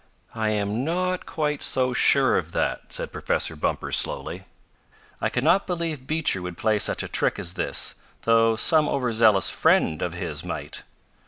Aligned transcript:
"I 0.33 0.49
am 0.49 0.83
not 0.83 1.27
quite 1.27 1.61
so 1.61 1.93
sure 1.93 2.35
of 2.35 2.53
that," 2.53 2.91
said 2.91 3.11
Professor 3.11 3.55
Bumper 3.55 3.91
slowly. 3.91 4.45
"I 5.21 5.29
can 5.29 5.43
not 5.43 5.67
believe 5.67 6.07
Beecher 6.07 6.41
would 6.41 6.57
play 6.57 6.79
such 6.79 7.03
a 7.03 7.07
trick 7.07 7.37
as 7.37 7.53
this, 7.53 7.93
though 8.23 8.55
some 8.55 8.89
over 8.89 9.13
zealous 9.13 9.51
friend 9.51 10.01
of 10.01 10.13
his 10.15 10.43
might." 10.43 10.81